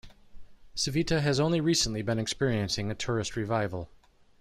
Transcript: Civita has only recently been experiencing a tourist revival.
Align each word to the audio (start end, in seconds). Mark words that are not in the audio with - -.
Civita 0.73 1.21
has 1.21 1.39
only 1.39 1.61
recently 1.61 2.01
been 2.01 2.17
experiencing 2.17 2.89
a 2.89 2.95
tourist 2.95 3.35
revival. 3.35 3.87